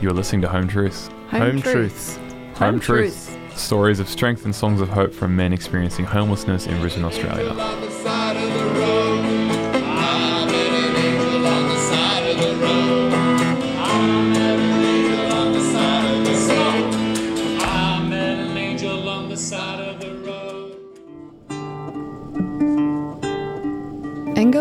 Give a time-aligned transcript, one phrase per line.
[0.00, 1.10] You're listening to Home Truths.
[1.28, 2.18] Home Truths.
[2.54, 3.36] Home, Truths.
[3.54, 7.89] Stories of strength and songs of hope from men experiencing homelessness in Brisbane, Australia.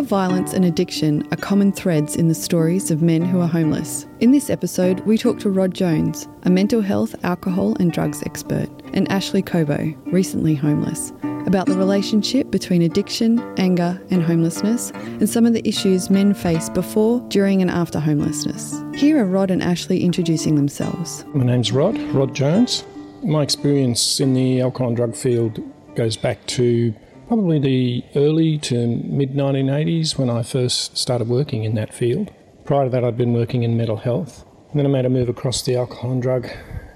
[0.10, 4.08] Violence, and addiction are common threads in the stories of men who are homeless.
[4.20, 8.68] In this episode, we talk to Rod Jones, a mental health, alcohol, and drugs expert,
[8.94, 11.14] and Ashley Cobo, recently homeless,
[11.46, 16.70] about the relationship between addiction, anger, and homelessness, and some of the issues men face
[16.70, 18.84] before, during, and after homelessness.
[18.96, 21.24] Here are Rod and Ashley introducing themselves.
[21.36, 22.84] My name's Rod, Rod Jones.
[23.24, 25.60] My experience in the alcohol and drug field
[25.96, 26.96] goes back to
[27.30, 32.32] probably the early to mid 1980s when I first started working in that field.
[32.66, 34.44] Prior to that, I'd been working in mental health.
[34.72, 36.50] And then I made a move across the alcohol and drug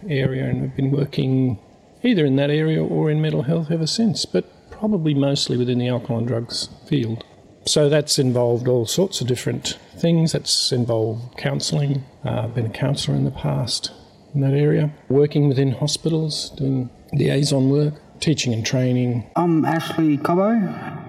[0.09, 1.59] area and I've been working
[2.02, 5.88] either in that area or in mental health ever since, but probably mostly within the
[5.88, 7.23] alcohol and drugs field.
[7.68, 10.31] So that's involved all sorts of different things.
[10.31, 12.06] That's involved counselling.
[12.25, 13.92] Uh, I've been a counsellor in the past
[14.34, 19.29] in that area, working within hospitals, doing liaison work, teaching and training.
[19.35, 20.52] I'm Ashley Cobo.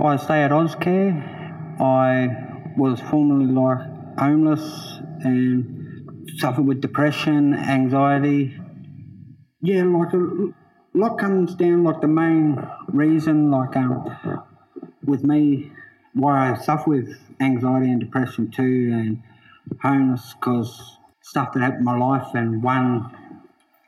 [0.04, 1.14] I stay at Ozcare.
[1.80, 8.58] I was formerly like homeless and suffered with depression, anxiety.
[9.62, 10.52] Yeah, like a
[10.94, 11.84] lot comes down.
[11.84, 14.42] Like the main reason, like um,
[15.04, 15.70] with me,
[16.14, 19.22] why I suffer with anxiety and depression too, and
[19.80, 23.08] homeless because stuff that happened in my life, and one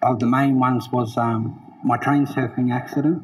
[0.00, 3.22] of the main ones was um, my train surfing accident,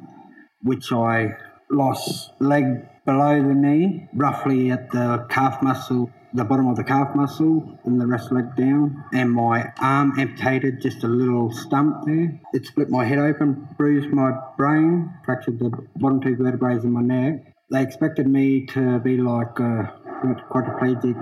[0.63, 1.31] which I
[1.71, 2.65] lost leg
[3.05, 8.01] below the knee, roughly at the calf muscle, the bottom of the calf muscle, and
[8.01, 12.41] the rest leg down, and my arm amputated, just a little stump there.
[12.53, 17.03] It split my head open, bruised my brain, fractured the bottom two vertebrae in my
[17.03, 17.53] neck.
[17.71, 19.85] They expected me to be like uh,
[20.51, 21.17] quadriplegic,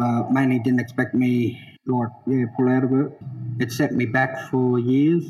[0.00, 3.12] uh, mainly didn't expect me like yeah pull out of it.
[3.58, 5.24] It set me back for years.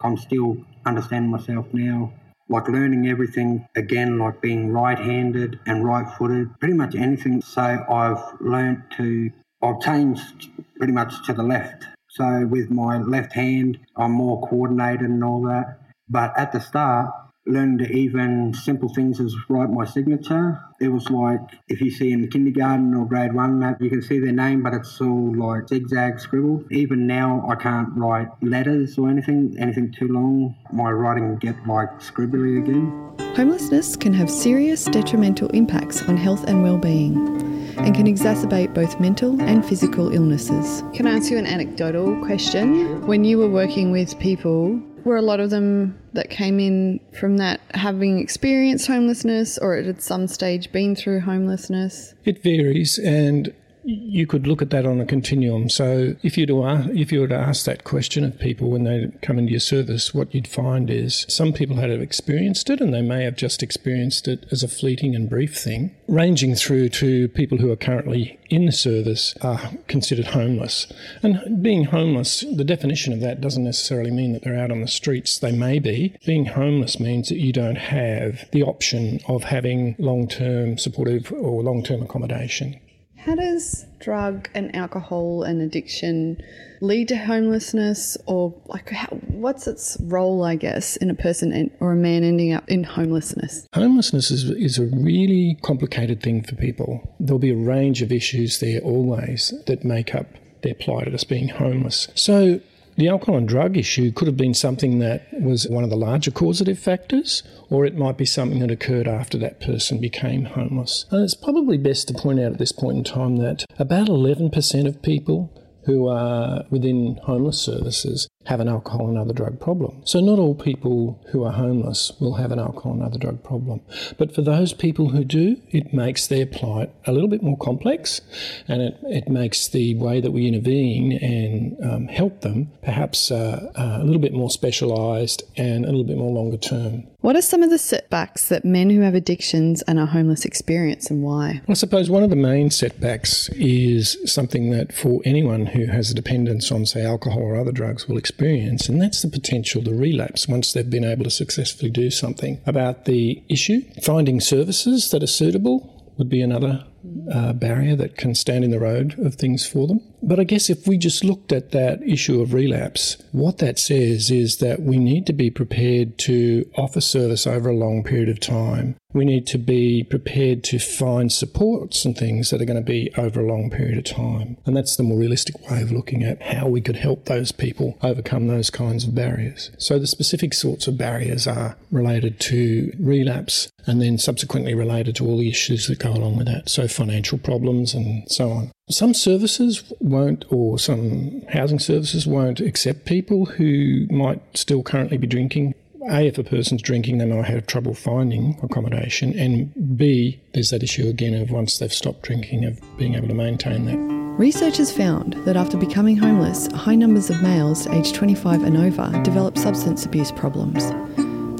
[0.00, 0.56] I'm still
[0.86, 2.12] understanding myself now,
[2.48, 7.42] like learning everything again, like being right-handed and right-footed, pretty much anything.
[7.42, 9.30] So I've learned to,
[9.62, 11.84] I've changed pretty much to the left.
[12.10, 15.78] So with my left hand, I'm more coordinated and all that.
[16.08, 17.12] But at the start,
[17.48, 20.60] learned even simple things as write my signature.
[20.80, 24.18] It was like if you see in kindergarten or grade one that you can see
[24.18, 26.64] their name, but it's all like zigzag scribble.
[26.70, 30.54] Even now, I can't write letters or anything, anything too long.
[30.72, 33.14] My writing get like scribbly again.
[33.34, 37.48] Homelessness can have serious detrimental impacts on health and well-being
[37.78, 40.82] and can exacerbate both mental and physical illnesses.
[40.92, 43.06] Can I ask you an anecdotal question?
[43.06, 47.38] When you were working with people were a lot of them that came in from
[47.38, 52.14] that having experienced homelessness or at some stage been through homelessness?
[52.24, 53.52] It varies, and
[53.88, 55.70] you could look at that on a continuum.
[55.70, 59.38] So if you if you were to ask that question of people when they come
[59.38, 63.24] into your service, what you'd find is some people had experienced it, and they may
[63.24, 67.70] have just experienced it as a fleeting and brief thing, ranging through to people who
[67.70, 70.86] are currently in the service are considered homeless.
[71.22, 74.88] And being homeless, the definition of that doesn't necessarily mean that they're out on the
[74.88, 75.38] streets.
[75.38, 76.14] They may be.
[76.26, 82.02] Being homeless means that you don't have the option of having long-term supportive or long-term
[82.02, 82.78] accommodation.
[83.18, 86.40] How does drug and alcohol and addiction
[86.80, 91.92] lead to homelessness, or like how, what's its role, I guess, in a person or
[91.92, 93.66] a man ending up in homelessness?
[93.74, 97.16] Homelessness is, is a really complicated thing for people.
[97.18, 100.26] There'll be a range of issues there always that make up
[100.62, 102.08] their plight as being homeless.
[102.14, 102.60] So
[102.98, 106.32] the alcohol and drug issue could have been something that was one of the larger
[106.32, 111.06] causative factors, or it might be something that occurred after that person became homeless.
[111.12, 114.86] And it's probably best to point out at this point in time that about 11%
[114.88, 115.54] of people
[115.84, 120.00] who are within homeless services have an alcohol and other drug problem.
[120.04, 123.82] So, not all people who are homeless will have an alcohol and other drug problem.
[124.16, 128.22] But for those people who do, it makes their plight a little bit more complex
[128.66, 133.70] and it, it makes the way that we intervene and um, help them perhaps uh,
[133.76, 137.06] uh, a little bit more specialised and a little bit more longer term.
[137.20, 141.10] What are some of the setbacks that men who have addictions and are homeless experience
[141.10, 141.60] and why?
[141.68, 146.14] I suppose one of the main setbacks is something that for anyone who has a
[146.14, 149.92] dependence on, say, alcohol or other drugs will experience experience, and that's the potential to
[149.92, 153.80] relapse once they've been able to successfully do something about the issue.
[154.00, 156.86] Finding services that are suitable would be another
[157.32, 160.00] uh, barrier that can stand in the road of things for them.
[160.22, 164.30] But I guess if we just looked at that issue of relapse, what that says
[164.30, 168.40] is that we need to be prepared to offer service over a long period of
[168.40, 168.96] time.
[169.14, 173.10] We need to be prepared to find supports and things that are going to be
[173.16, 174.58] over a long period of time.
[174.66, 177.96] And that's the more realistic way of looking at how we could help those people
[178.02, 179.70] overcome those kinds of barriers.
[179.78, 185.26] So the specific sorts of barriers are related to relapse and then subsequently related to
[185.26, 186.68] all the issues that go along with that.
[186.68, 188.72] So financial problems and so on.
[188.90, 195.26] Some services won't, or some housing services won't accept people who might still currently be
[195.26, 195.74] drinking.
[196.10, 199.38] A, if a person's drinking, they might have trouble finding accommodation.
[199.38, 203.34] And B, there's that issue again of once they've stopped drinking, of being able to
[203.34, 204.18] maintain that.
[204.38, 209.58] Researchers found that after becoming homeless, high numbers of males aged 25 and over develop
[209.58, 210.92] substance abuse problems.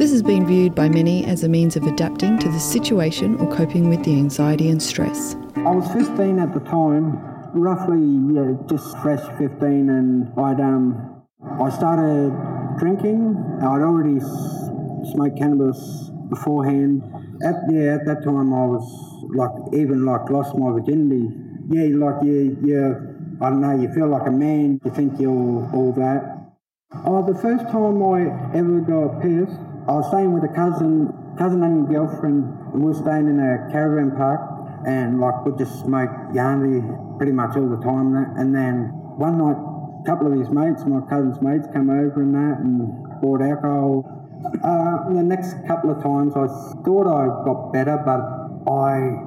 [0.08, 3.55] This has been viewed by many as a means of adapting to the situation or
[3.55, 5.37] coping with the anxiety and stress.
[5.55, 7.20] I was 15 at the time,
[7.52, 8.00] roughly,
[8.32, 11.22] yeah, just fresh 15, and I'd um,
[11.60, 12.32] I started
[12.78, 13.37] drinking.
[13.60, 14.19] I'd already
[15.12, 17.02] smoked cannabis beforehand.
[17.44, 18.88] At yeah, at that time I was
[19.37, 21.28] like even like lost my virginity.
[21.69, 22.94] Yeah, like yeah, yeah.
[23.43, 23.78] I don't know.
[23.78, 24.81] You feel like a man.
[24.82, 26.38] You think you're all that.
[27.04, 31.08] Oh, the first time I ever got pissed, I was staying with a cousin,
[31.38, 32.44] cousin and girlfriend.
[32.76, 34.37] And we were staying in a caravan park,
[34.87, 36.85] and like we just smoke yarny
[37.17, 38.12] pretty much all the time.
[38.37, 42.37] And then one night, a couple of his mates, my cousin's mates, come over and
[42.37, 42.85] that, and
[43.25, 44.05] bought alcohol.
[44.61, 46.46] Uh, the next couple of times, I
[46.85, 48.20] thought I got better, but
[48.69, 49.25] I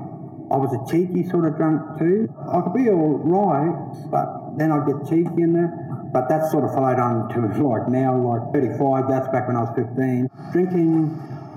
[0.51, 2.27] I was a cheeky sort of drunk too.
[2.37, 3.73] I could be all right,
[4.11, 5.80] but then I'd get cheeky in there.
[6.11, 9.63] But that sort of followed on to like now, like 35, that's back when I
[9.63, 10.27] was 15.
[10.51, 11.07] Drinking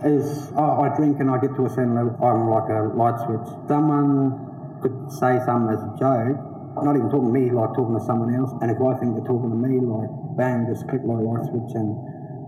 [0.06, 3.18] is, oh, I drink and I get to a certain level, I'm like a light
[3.26, 3.42] switch.
[3.66, 6.38] Someone could say something as a joke,
[6.86, 8.54] not even talking to me, like talking to someone else.
[8.62, 11.74] And if I think they're talking to me, like bang, just click my light switch
[11.74, 11.90] and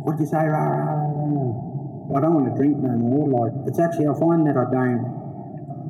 [0.07, 0.47] what'd you say?
[0.47, 3.27] I don't want to drink no more.
[3.27, 5.17] Like it's actually, I find that I don't.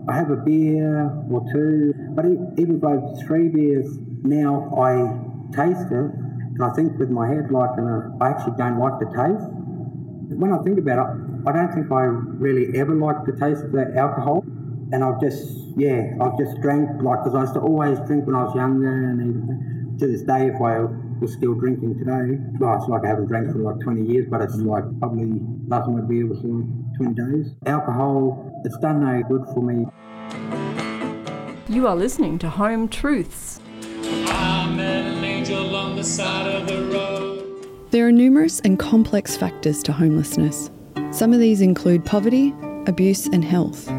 [0.09, 2.25] I have a beer or two, but
[2.57, 2.95] even by
[3.27, 3.91] three beers
[4.23, 6.11] now, I taste it,
[6.57, 9.49] and I think with my head, like, uh, I actually don't like the taste.
[10.33, 12.05] When I think about it, I don't think I
[12.41, 14.45] really ever liked the taste of the alcohol.
[14.93, 18.35] And I've just, yeah, I've just drank, like, because I used to always drink when
[18.35, 20.81] I was younger, and even to this day, if I
[21.21, 24.41] was still drinking today, well, it's like I haven't drank for like 20 years, but
[24.43, 26.67] it's like probably last time I beer was like
[26.99, 27.55] 20 days.
[27.67, 29.87] Alcohol, it's done no good for me.
[31.69, 33.56] You are listening to Home Truths.
[37.91, 40.71] There are numerous and complex factors to homelessness.
[41.11, 42.55] Some of these include poverty,
[42.87, 43.91] abuse, and health.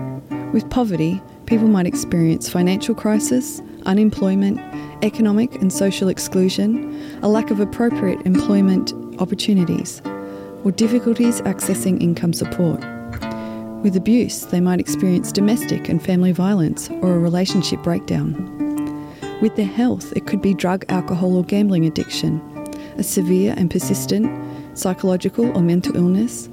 [0.53, 4.59] With poverty, people might experience financial crisis, unemployment,
[5.03, 10.01] economic and social exclusion, a lack of appropriate employment opportunities,
[10.63, 12.79] or difficulties accessing income support.
[13.83, 18.56] With abuse, they might experience domestic and family violence or a relationship breakdown.
[19.41, 22.41] With their health, it could be drug, alcohol, or gambling addiction,
[22.97, 24.27] a severe and persistent
[24.77, 26.49] psychological or mental illness,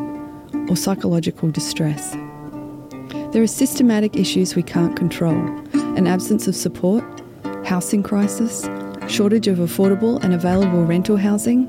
[0.69, 2.13] or psychological distress.
[3.33, 5.37] There are systematic issues we can't control
[5.97, 7.05] an absence of support,
[7.65, 8.69] housing crisis,
[9.09, 11.67] shortage of affordable and available rental housing.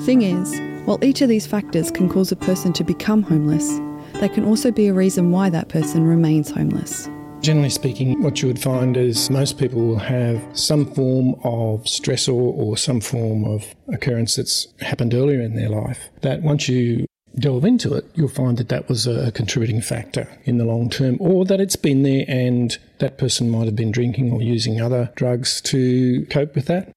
[0.00, 3.80] Thing is, while each of these factors can cause a person to become homeless,
[4.20, 7.08] they can also be a reason why that person remains homeless.
[7.46, 12.34] Generally speaking, what you would find is most people will have some form of stressor
[12.34, 17.06] or some form of occurrence that's happened earlier in their life that once you
[17.38, 21.18] delve into it, you'll find that that was a contributing factor in the long term,
[21.20, 25.12] or that it's been there and that person might have been drinking or using other
[25.14, 26.90] drugs to cope with that.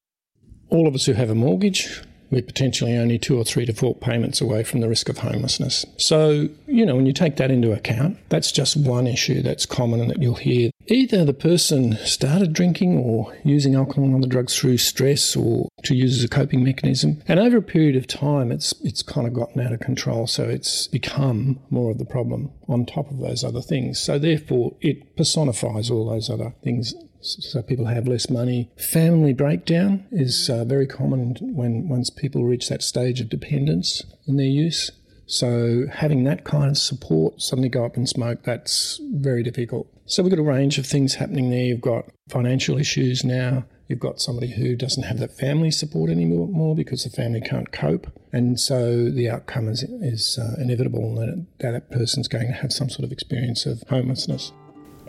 [0.69, 2.01] All of us who have a mortgage
[2.31, 5.85] we're potentially only two or three default payments away from the risk of homelessness.
[5.97, 9.99] So, you know, when you take that into account, that's just one issue that's common
[9.99, 10.71] and that you'll hear.
[10.87, 15.95] Either the person started drinking or using alcohol and other drugs through stress or to
[15.95, 17.21] use as a coping mechanism.
[17.27, 20.27] And over a period of time, it's, it's kind of gotten out of control.
[20.27, 23.99] So it's become more of the problem on top of those other things.
[23.99, 28.71] So therefore, it personifies all those other things so people have less money.
[28.77, 34.37] Family breakdown is uh, very common when once people reach that stage of dependence in
[34.37, 34.91] their use.
[35.25, 39.87] So having that kind of support, suddenly go up and smoke, that's very difficult.
[40.05, 41.65] So we've got a range of things happening there.
[41.65, 43.65] You've got financial issues now.
[43.87, 48.07] You've got somebody who doesn't have that family support anymore because the family can't cope.
[48.31, 52.71] And so the outcome is, is uh, inevitable that, that that person's going to have
[52.71, 54.51] some sort of experience of homelessness.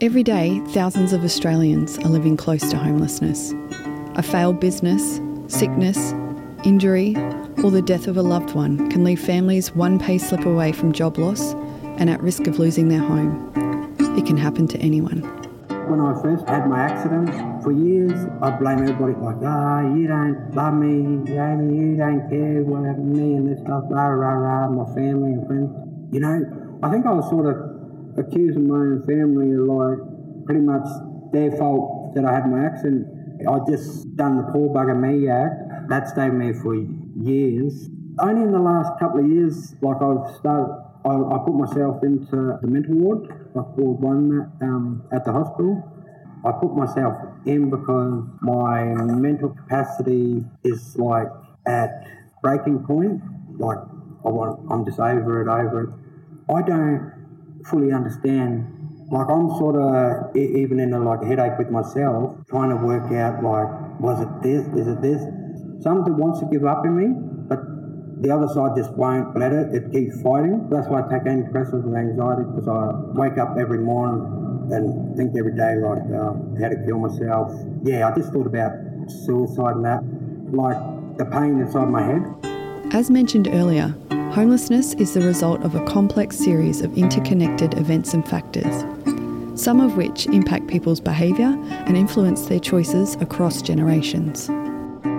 [0.02, 3.52] Every day, thousands of Australians are living close to homelessness.
[4.14, 6.14] A failed business, sickness,
[6.64, 7.14] injury,
[7.62, 10.92] or the death of a loved one can leave families one pay slip away from
[10.92, 11.52] job loss
[11.98, 13.52] and at risk of losing their home.
[14.16, 15.20] It can happen to anyone.
[15.90, 20.54] When I first had my accident, for years I blame everybody like, ah, you don't
[20.54, 24.32] love me, Jamie, you don't care what happened to me and this stuff, rah, rah,
[24.32, 25.68] rah, my family and friends.
[26.10, 27.69] You know, I think I was sort of
[28.18, 29.98] accusing my own family of like
[30.46, 30.86] pretty much
[31.32, 33.06] their fault that I had my accident.
[33.48, 35.88] I just done the poor bugger me act.
[35.88, 37.88] That stayed me for years.
[38.18, 40.70] Only in the last couple of years, like I've started,
[41.04, 45.82] I, I put myself into the mental ward, like Ward 1 um, at the hospital.
[46.44, 47.14] I put myself
[47.46, 51.28] in because my mental capacity is like
[51.66, 51.90] at
[52.42, 53.20] breaking point.
[53.58, 53.78] Like
[54.24, 55.90] I want, I'm just over it, over it.
[56.52, 57.19] I don't
[57.66, 58.66] fully understand.
[59.10, 63.42] Like I'm sort of even in a like headache with myself, trying to work out
[63.42, 64.66] like, was it this?
[64.78, 65.20] Is it this?
[65.82, 67.08] Something wants to give up in me,
[67.48, 67.58] but
[68.22, 69.74] the other side just won't let it.
[69.74, 70.68] It keeps fighting.
[70.70, 74.22] That's why I take antidepressants and anxiety because I wake up every morning
[74.70, 77.50] and think every day like uh, how to kill myself.
[77.82, 78.72] Yeah, I just thought about
[79.26, 80.04] suicide and that,
[80.54, 80.78] like
[81.18, 82.22] the pain inside my head.
[82.94, 83.94] As mentioned earlier,
[84.32, 88.84] Homelessness is the result of a complex series of interconnected events and factors,
[89.60, 94.48] some of which impact people's behaviour and influence their choices across generations.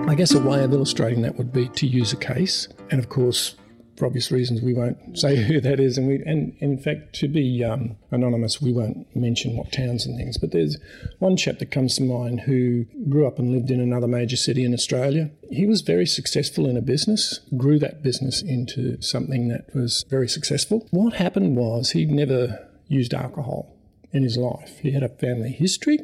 [0.08, 3.10] I guess a way of illustrating that would be to use a case, and of
[3.10, 3.54] course,
[3.96, 7.28] for obvious reasons, we won't say who that is, and we and in fact, to
[7.28, 10.38] be um, anonymous, we won't mention what towns and things.
[10.38, 10.76] But there's
[11.18, 14.64] one chap that comes to mind who grew up and lived in another major city
[14.64, 15.30] in Australia.
[15.50, 20.28] He was very successful in a business, grew that business into something that was very
[20.28, 20.86] successful.
[20.90, 23.74] What happened was he never used alcohol
[24.12, 24.78] in his life.
[24.80, 25.98] He had a family history,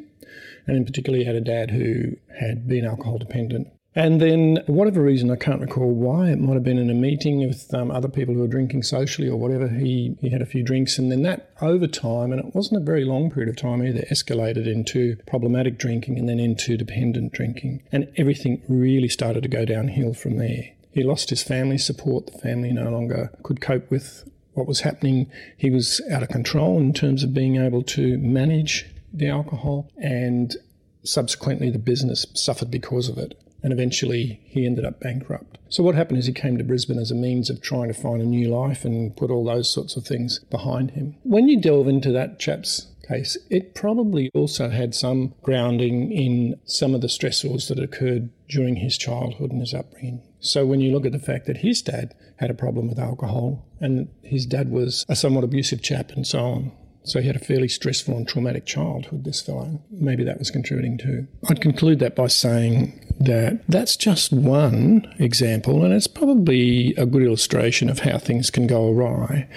[0.67, 5.01] and in particular, he had a dad who had been alcohol dependent and then, whatever
[5.01, 8.07] reason, I can't recall why, it might have been in a meeting with um, other
[8.07, 10.99] people who were drinking socially or whatever, he, he had a few drinks.
[10.99, 14.01] And then that, over time, and it wasn't a very long period of time either,
[14.11, 17.81] escalated into problematic drinking and then into dependent drinking.
[17.91, 20.69] And everything really started to go downhill from there.
[20.91, 22.27] He lost his family support.
[22.27, 25.31] The family no longer could cope with what was happening.
[25.57, 30.55] He was out of control in terms of being able to manage the alcohol, and
[31.03, 35.57] subsequently, the business suffered because of it and eventually he ended up bankrupt.
[35.69, 38.21] So, what happened is he came to Brisbane as a means of trying to find
[38.21, 41.15] a new life and put all those sorts of things behind him.
[41.23, 46.95] When you delve into that chap's case, it probably also had some grounding in some
[46.95, 50.21] of the stressors that occurred during his childhood and his upbringing.
[50.39, 53.65] So, when you look at the fact that his dad had a problem with alcohol
[53.79, 56.71] and his dad was a somewhat abusive chap and so on,
[57.09, 59.81] so he had a fairly stressful and traumatic childhood, this fellow.
[59.91, 61.27] Maybe that was contributing too.
[61.49, 67.23] I'd conclude that by saying that that's just one example, and it's probably a good
[67.23, 69.47] illustration of how things can go awry.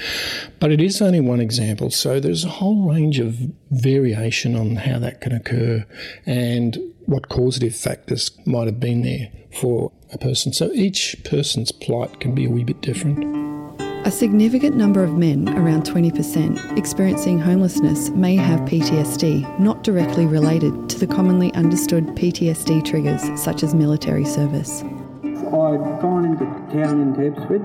[0.58, 3.36] But it is only one example, so there's a whole range of
[3.70, 5.84] variation on how that can occur
[6.26, 10.52] and what causative factors might have been there for a person.
[10.52, 13.61] So each person's plight can be a wee bit different.
[14.04, 20.88] A significant number of men, around 20%, experiencing homelessness may have PTSD, not directly related
[20.90, 24.82] to the commonly understood PTSD triggers such as military service.
[25.22, 26.44] I'd gone into
[26.74, 27.62] town in Ipswich.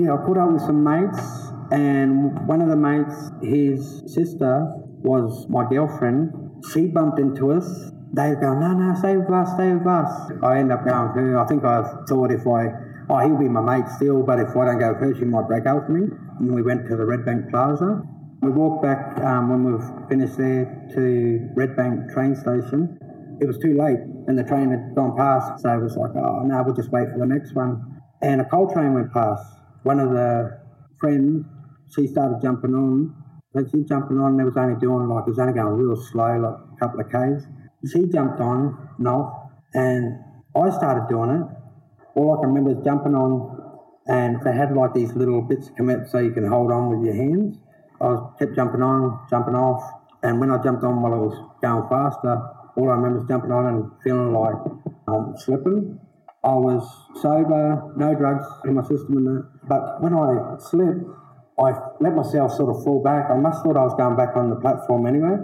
[0.00, 1.22] Yeah, I put up with some mates,
[1.70, 4.66] and one of the mates, his sister,
[5.04, 6.32] was my girlfriend.
[6.72, 7.92] She bumped into us.
[8.14, 10.32] They go, no, no, stay with us, stay with us.
[10.42, 11.38] I end up going her.
[11.38, 14.64] I think I thought if I oh, he'll be my mate still, but if I
[14.66, 16.08] don't go first, he might break up with me.
[16.38, 18.02] And we went to the Redbank Plaza.
[18.42, 19.78] We walked back um, when we
[20.08, 22.98] finished there to Redbank train station.
[23.40, 26.42] It was too late, and the train had gone past, so it was like, oh
[26.44, 28.00] no, we'll just wait for the next one.
[28.20, 29.42] And a coal train went past.
[29.82, 30.58] One of the
[31.00, 31.44] friends,
[31.94, 33.14] she started jumping on.
[33.52, 36.38] When she jumping on, it was only doing like it was only going real slow,
[36.38, 37.46] like a couple of k's.
[37.90, 40.18] She jumped on and off, and
[40.54, 41.61] I started doing it
[42.14, 45.76] all I can remember is jumping on, and they had like these little bits of
[45.76, 47.58] cement so you can hold on with your hands.
[48.00, 49.82] I was, kept jumping on, jumping off,
[50.22, 52.36] and when I jumped on while I was going faster,
[52.76, 54.60] all I remember is jumping on and feeling like
[55.08, 56.00] um, slipping.
[56.44, 56.82] I was
[57.22, 59.68] sober, no drugs in my system, and that.
[59.68, 61.06] But when I slipped,
[61.58, 63.30] I let myself sort of fall back.
[63.30, 65.38] I must have thought I was going back on the platform anyway.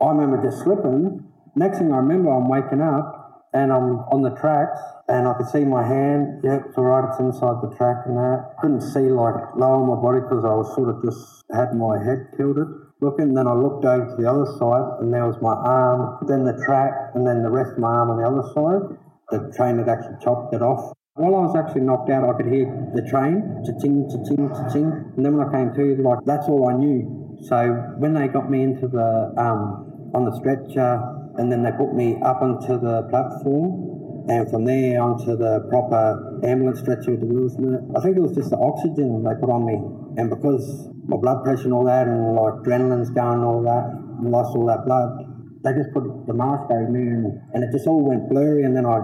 [0.00, 1.24] I remember just slipping.
[1.54, 4.80] Next thing I remember, I'm waking up and I'm on the tracks
[5.12, 6.40] and I could see my hand.
[6.42, 7.04] Yeah, it's all right.
[7.04, 8.56] It's inside the track and that.
[8.60, 12.32] Couldn't see like lower my body because I was sort of just had my head
[12.36, 12.66] tilted.
[13.02, 13.34] looking.
[13.34, 16.56] Then I looked over to the other side, and there was my arm, then the
[16.64, 18.96] track, and then the rest of my arm on the other side.
[19.28, 20.96] The train had actually chopped it off.
[21.14, 22.64] While I was actually knocked out, I could hear
[22.96, 24.88] the train, cha-ching, cha-ching, cha-ching.
[25.16, 27.36] And then when I came to, like, that's all I knew.
[27.44, 27.56] So
[27.98, 31.04] when they got me into the, um, on the stretcher,
[31.36, 33.91] and then they put me up onto the platform,
[34.28, 37.82] and from there onto the proper ambulance stretcher with the wheels in it.
[37.96, 39.78] I think it was just the oxygen they put on me.
[40.16, 43.90] And because my blood pressure and all that, and like adrenaline's going and all that,
[43.90, 45.26] and lost all that blood,
[45.64, 48.62] they just put the mask over me, and, and it just all went blurry.
[48.62, 49.02] And then I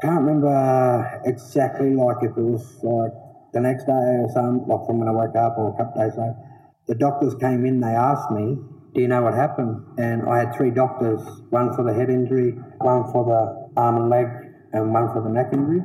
[0.00, 3.12] can't remember exactly like if it was like
[3.52, 6.16] the next day or something, like from when I woke up or a couple days
[6.16, 6.36] later.
[6.86, 8.56] The doctors came in, they asked me,
[8.94, 9.84] Do you know what happened?
[9.98, 14.10] And I had three doctors one for the head injury, one for the arm and
[14.10, 14.26] leg,
[14.74, 15.80] and one for the neck injury.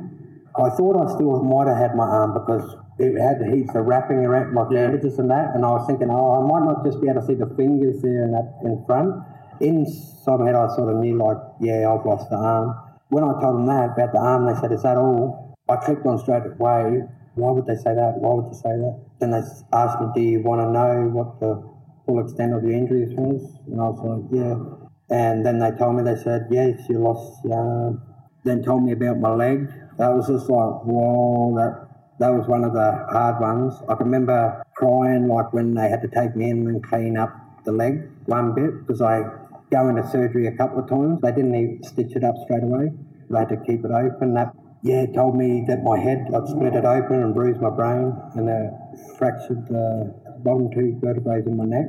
[0.56, 2.62] I thought I still might have had my arm because
[2.98, 6.10] it had the heaps of wrapping around my bandages and that, and I was thinking,
[6.10, 8.84] oh, I might not just be able to see the fingers there and that in
[8.86, 9.14] front.
[9.60, 12.74] Inside my head, I sort of knew, like, yeah, I've lost the arm.
[13.08, 15.54] When I told them that about the arm, they said, is that all?
[15.68, 17.02] I clicked on straight away.
[17.34, 18.14] Why would they say that?
[18.18, 18.94] Why would they say that?
[19.18, 21.58] Then they asked me, do you want to know what the
[22.06, 23.42] full extent of your injuries was?
[23.66, 24.83] And I was like, yeah.
[25.10, 28.02] And then they told me, they said, yes, you lost arm.
[28.44, 29.68] Then told me about my leg.
[29.98, 31.88] That was just like, whoa, that
[32.20, 33.74] that was one of the hard ones.
[33.88, 37.34] I can remember crying like when they had to take me in and clean up
[37.64, 39.22] the leg one bit because I
[39.70, 41.20] go into surgery a couple of times.
[41.22, 42.92] They didn't even stitch it up straight away.
[43.30, 44.34] They had to keep it open.
[44.34, 48.12] That yeah told me that my head I'd split it open and bruised my brain
[48.34, 48.62] and they
[49.18, 51.86] fractured the bottom two vertebrae in my neck.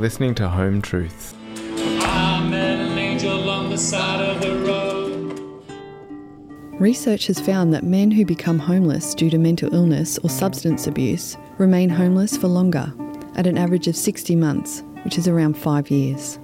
[0.04, 1.34] listening to Home Truths.
[1.56, 5.64] I met an angel on the side of the road.
[6.78, 11.38] Research has found that men who become homeless due to mental illness or substance abuse
[11.58, 12.94] remain homeless for longer,
[13.36, 16.38] at an average of 60 months, which is around five years.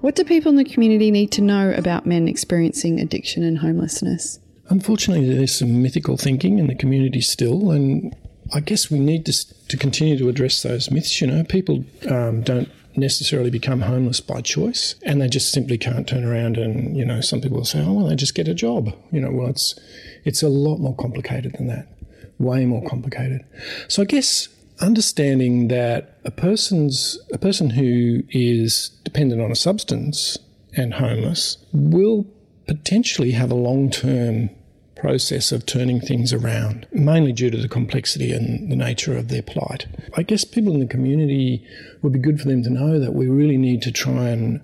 [0.00, 4.40] What do people in the community need to know about men experiencing addiction and homelessness?
[4.68, 8.16] Unfortunately, there's some mythical thinking in the community still, and
[8.52, 11.20] I guess we need to, to continue to address those myths.
[11.20, 16.08] You know, people um, don't necessarily become homeless by choice, and they just simply can't
[16.08, 18.54] turn around and, you know, some people will say, oh, well, they just get a
[18.54, 18.94] job.
[19.10, 19.78] You know, well, it's,
[20.24, 21.88] it's a lot more complicated than that,
[22.38, 23.44] way more complicated.
[23.88, 24.48] So I guess
[24.80, 30.36] understanding that a person's a person who is dependent on a substance
[30.76, 32.26] and homeless will
[32.66, 34.50] potentially have a long-term
[34.96, 39.42] process of turning things around, mainly due to the complexity and the nature of their
[39.42, 39.86] plight.
[40.16, 41.64] I guess people in the community
[42.02, 44.60] would be good for them to know that we really need to try and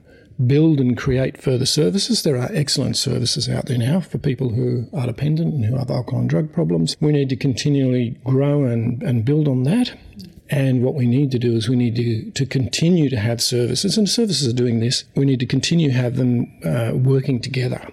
[0.47, 2.23] build and create further services.
[2.23, 5.91] There are excellent services out there now for people who are dependent and who have
[5.91, 6.97] alcohol and drug problems.
[7.01, 9.95] We need to continually grow and, and build on that.
[10.49, 13.97] And what we need to do is we need to, to continue to have services,
[13.97, 15.05] and services are doing this.
[15.15, 17.89] We need to continue have them uh, working together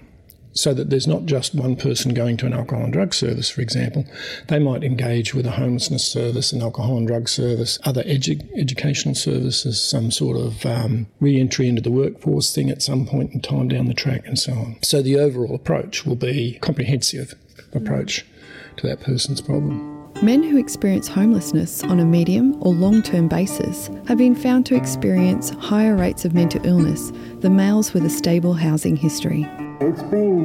[0.54, 3.62] so that there's not just one person going to an alcohol and drug service, for
[3.62, 4.06] example.
[4.48, 9.16] They might engage with a homelessness service, an alcohol and drug service, other edu- educational
[9.16, 13.42] services, some sort of um, re entry into the workforce thing at some point in
[13.42, 14.78] time down the track, and so on.
[14.82, 17.36] So the overall approach will be comprehensive
[17.74, 18.26] approach
[18.78, 19.98] to that person's problem.
[20.22, 24.76] Men who experience homelessness on a medium or long term basis have been found to
[24.76, 29.48] experience higher rates of mental illness than males with a stable housing history.
[29.82, 30.44] It's been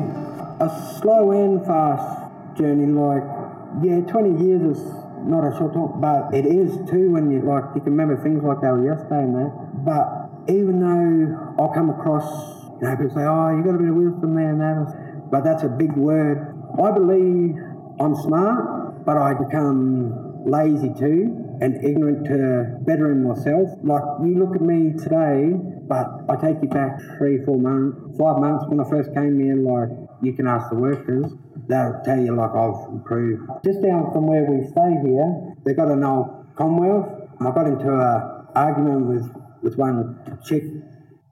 [0.60, 0.70] a
[1.00, 2.86] slow and fast journey.
[2.86, 3.26] Like,
[3.82, 4.82] yeah, 20 years is
[5.26, 8.44] not a short time, but it is too when you like you can remember things
[8.44, 9.50] like they were yesterday and that.
[9.82, 10.06] But
[10.46, 12.22] even though I come across,
[12.78, 15.42] you know, people say, "Oh, you got a bit of wisdom there and that," but
[15.42, 16.54] that's a big word.
[16.78, 17.58] I believe
[17.98, 23.66] I'm smart, but I become lazy too and ignorant to bettering myself.
[23.82, 28.38] Like you look at me today, but I take you back three, four months, five
[28.38, 29.56] months when I first came here.
[29.56, 29.90] Like
[30.22, 31.26] you can ask the workers,
[31.68, 33.42] they'll tell you like I've improved.
[33.64, 37.08] Just down from where we stay here, they got an old Commonwealth.
[37.40, 39.26] and I got into a argument with
[39.62, 40.62] with one chick.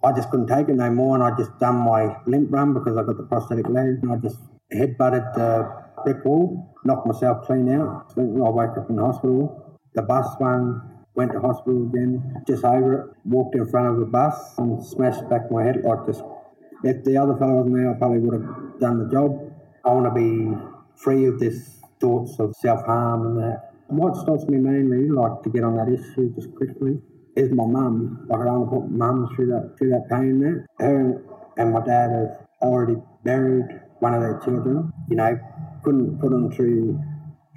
[0.03, 2.97] I just couldn't take it no more, and I just done my limp run because
[2.97, 4.39] I got the prosthetic leg, and I just
[4.75, 5.71] headbutted the
[6.03, 8.13] brick wall, knocked myself clean out.
[8.17, 9.79] I woke up in the hospital.
[9.95, 14.07] The bus swung, went to hospital again, just over it, walked in front of a
[14.07, 16.21] bus and smashed back my head like this.
[16.85, 19.53] If the other fellow wasn't there, I probably would have done the job.
[19.85, 20.57] I want to be
[20.97, 23.71] free of this thoughts of self-harm and that.
[23.89, 26.99] What stops me mainly, like to get on that issue just quickly,
[27.37, 28.27] is my mum.
[28.29, 30.67] Like I don't want to put mum through that through that pain there.
[30.79, 31.23] Her
[31.59, 34.93] and my dad have already buried one of their children.
[35.09, 35.39] You know,
[35.85, 36.99] couldn't put them through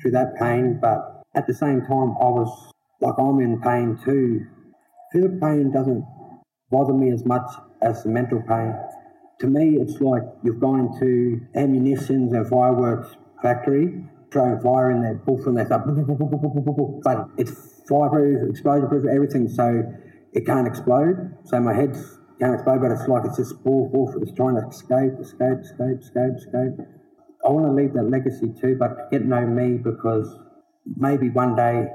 [0.01, 4.45] through that pain, but at the same time, I was like I'm in pain too.
[5.12, 6.03] Physical pain doesn't
[6.71, 7.49] bother me as much
[7.81, 8.73] as the mental pain.
[9.41, 15.41] To me, it's like you've gone into ammunitions and fireworks factory, throwing fire in bull
[15.43, 15.84] from there, stuff,
[17.03, 19.84] but it's fireproof, explosion proof, everything, so
[20.34, 21.38] it can't explode.
[21.45, 21.95] So my head
[22.39, 25.99] can't explode, but it's like it's just bull, bull, it's trying to escape, escape, escape,
[25.99, 26.88] escape, escape.
[27.45, 30.27] I want to leave that legacy too, but get to know me because
[30.97, 31.88] maybe one day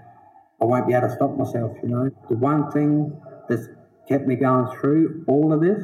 [0.61, 2.11] I won't be able to stop myself, you know.
[2.29, 3.18] The one thing
[3.49, 3.66] that's
[4.09, 5.83] kept me going through all of this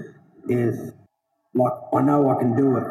[0.49, 0.93] is
[1.55, 2.85] like I know I can do it.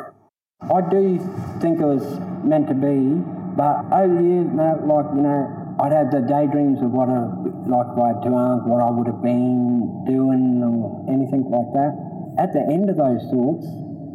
[0.61, 1.19] I do
[1.61, 3.21] think it was meant to be,
[3.55, 7.27] but over the years now, like, you know, I'd have the daydreams of what I,
[7.69, 11.93] like if I two arms, what I would have been doing or anything like that.
[12.39, 13.67] at the end of those thoughts,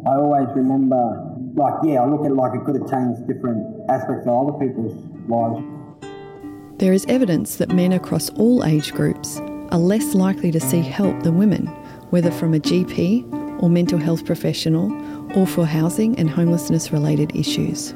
[0.05, 0.99] I always remember,
[1.55, 4.57] like, yeah, I look at it like it could have changed different aspects of other
[4.57, 4.97] people's
[5.29, 5.61] lives.
[6.81, 9.37] There is evidence that men across all age groups
[9.69, 11.67] are less likely to seek help than women,
[12.09, 14.91] whether from a GP or mental health professional
[15.37, 17.93] or for housing and homelessness related issues.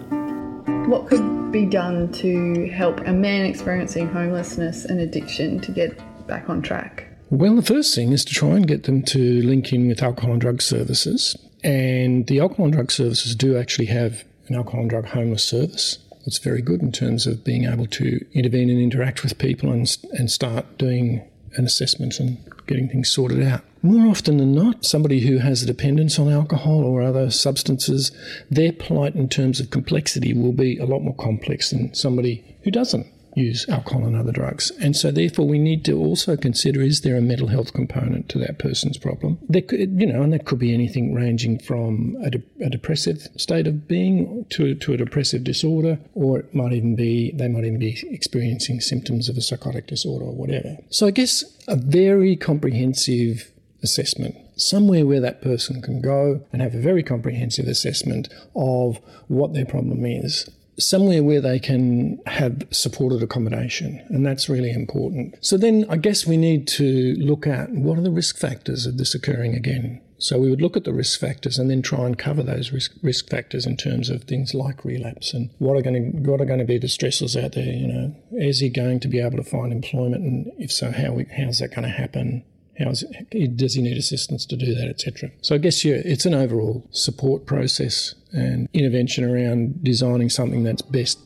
[0.86, 6.48] What could be done to help a man experiencing homelessness and addiction to get back
[6.48, 7.08] on track?
[7.32, 10.34] Well, the first thing is to try and get them to link in with alcohol
[10.34, 11.36] and drug services.
[11.64, 15.98] And the alcohol and drug services do actually have an alcohol and drug homeless service.
[16.26, 19.96] It's very good in terms of being able to intervene and interact with people and,
[20.14, 21.24] and start doing
[21.56, 23.62] an assessment and getting things sorted out.
[23.82, 28.12] More often than not, somebody who has a dependence on alcohol or other substances,
[28.50, 32.72] their plight in terms of complexity will be a lot more complex than somebody who
[32.72, 33.06] doesn't
[33.36, 34.72] use alcohol and other drugs.
[34.82, 38.40] And so therefore we need to also consider is there a mental health component to
[38.40, 39.38] that person's problem?
[39.48, 43.28] There could, you know, and that could be anything ranging from a, de- a depressive
[43.38, 47.66] state of being to, to a depressive disorder, or it might even be, they might
[47.66, 50.78] even be experiencing symptoms of a psychotic disorder or whatever.
[50.90, 53.52] So I guess a very comprehensive
[53.84, 59.54] assessment somewhere where that person can go and have a very comprehensive assessment of what
[59.54, 65.36] their problem is somewhere where they can have supported accommodation, and that's really important.
[65.42, 68.98] So then I guess we need to look at what are the risk factors of
[68.98, 70.02] this occurring again.
[70.18, 72.94] So we would look at the risk factors and then try and cover those risk,
[73.04, 76.46] risk factors in terms of things like relapse and what are going to what are
[76.46, 77.66] going to be the stressors out there.
[77.66, 81.20] You know, is he going to be able to find employment, and if so, how
[81.38, 82.44] how's that going to happen?
[82.78, 85.32] Does he need assistance to do that, etc.
[85.42, 90.82] So I guess yeah, it's an overall support process and intervention around designing something that's
[90.82, 91.20] best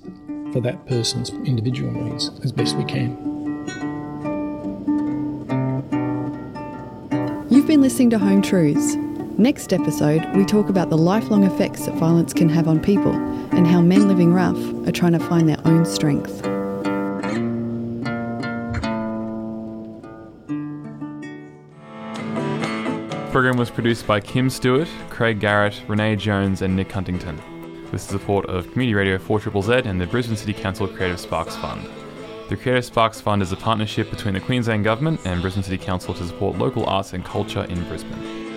[0.54, 3.18] for that person's individual needs as best we can.
[7.50, 8.96] You've been listening to Home Truths.
[9.40, 13.14] Next episode, we talk about the lifelong effects that violence can have on people
[13.52, 14.58] and how men living rough
[14.88, 16.49] are trying to find their own strength.
[23.40, 27.38] Program was produced by Kim Stewart, Craig Garrett, Renee Jones, and Nick Huntington,
[27.84, 31.56] with the support of Community Radio 4 Z and the Brisbane City Council Creative Sparks
[31.56, 31.88] Fund.
[32.50, 36.14] The Creative Sparks Fund is a partnership between the Queensland Government and Brisbane City Council
[36.16, 38.49] to support local arts and culture in Brisbane.